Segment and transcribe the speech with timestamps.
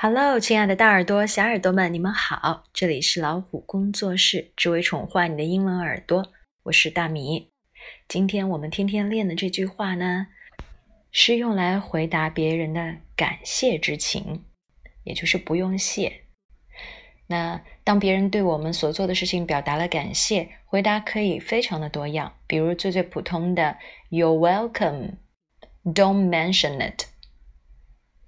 [0.00, 2.62] Hello，亲爱的大耳朵、小耳朵们，你们好！
[2.72, 6.30] 这里是老虎工作室，只为宠坏你的英文耳朵。
[6.62, 7.50] 我是大米。
[8.06, 10.28] 今天我们天天练的这句话呢，
[11.10, 14.44] 是用来回答别人的感谢之情，
[15.02, 16.20] 也就是不用谢。
[17.26, 23.76] 那当别人对我们所做的事情表达了感谢，回答可以非常的多样，比如最最普通的
[24.10, 27.06] “You're welcome”，“Don't mention it”。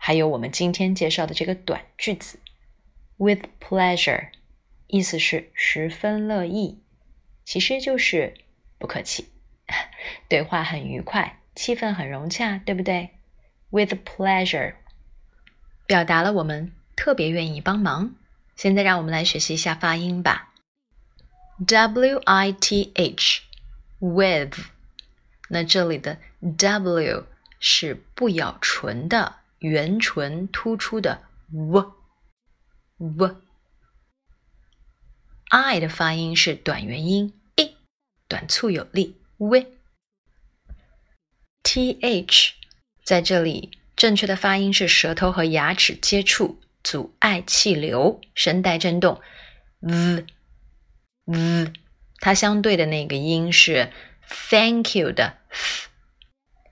[0.03, 2.39] 还有我们今天介绍的这个短句子
[3.19, 4.31] ，with pleasure，
[4.87, 6.79] 意思是十分乐意，
[7.45, 8.35] 其实就是
[8.79, 9.29] 不客气，
[10.27, 13.11] 对话很愉快，气氛很融洽，对不对
[13.69, 14.77] ？with pleasure，
[15.87, 18.15] 表达了我们特别愿意帮忙。
[18.57, 20.55] 现在让我们来学习一下发音吧
[21.59, 24.59] ，w i t h，with，
[25.51, 27.27] 那这里的 w
[27.59, 29.40] 是不咬唇的。
[29.61, 31.93] 圆唇突出的 w
[32.97, 33.41] w
[35.51, 37.77] i 的发音是短元音 i，
[38.27, 39.67] 短促有力 w
[41.63, 42.55] t h
[43.05, 49.21] 在这里正确的发音是舌头和牙齿接触，阻碍气流，声带振动
[49.81, 50.25] v
[51.27, 51.73] v，
[52.19, 53.93] 它相对的那个音是
[54.49, 55.91] thank you 的 f，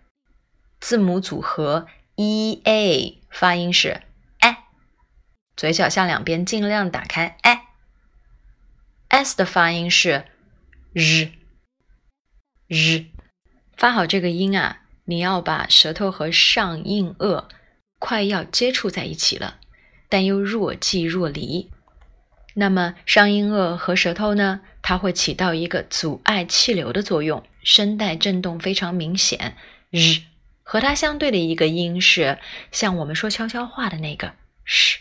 [0.79, 4.01] 字母组合 e a，发音是
[4.39, 4.59] a，
[5.57, 7.37] 嘴角向两边尽量打开
[9.09, 10.29] a，s 的发音是
[10.93, 11.33] r，r，
[13.77, 14.83] 发好这个音啊。
[15.07, 17.45] 你要把舌头和上硬腭
[17.99, 19.61] 快要接触在一起了，
[20.09, 21.71] 但又若即若离。
[22.55, 24.61] 那么上硬腭和舌头呢？
[24.81, 29.57] 它会起到一个阻碍气流的作用，声带振动非常明显。
[29.91, 30.23] 日
[30.63, 32.39] 和它相对的一个音是
[32.71, 34.35] 像我们说悄悄话的那个
[34.65, 35.01] 嘘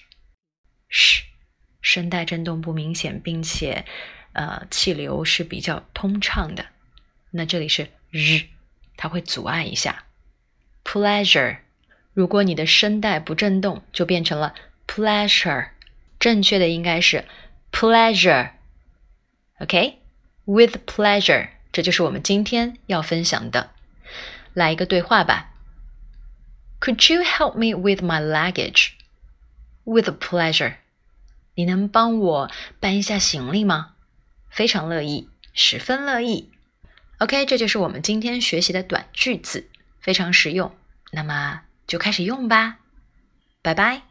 [0.90, 1.24] 嘘，
[1.82, 3.86] 声带振动不明显，并且
[4.32, 6.66] 呃气流是比较通畅的。
[7.32, 8.53] 那这里是日。
[8.96, 10.06] 它会阻碍一下
[10.84, 11.58] ，pleasure。
[12.14, 14.54] 如果你的声带不振动，就变成了
[14.88, 15.70] pleasure。
[16.20, 17.26] 正确的应该是
[17.72, 18.52] pleasure。
[19.60, 23.72] OK，with pleasure，这就是我们今天要分享的。
[24.54, 25.52] 来一个对话吧。
[26.80, 28.92] Could you help me with my luggage?
[29.84, 30.76] With pleasure。
[31.56, 33.96] 你能帮我搬一下行李吗？
[34.50, 36.53] 非常乐意，十分乐意。
[37.24, 39.70] OK，这就是我们今天学习的短句子，
[40.02, 40.76] 非常实用。
[41.10, 42.80] 那么就开始用吧，
[43.62, 44.02] 拜拜。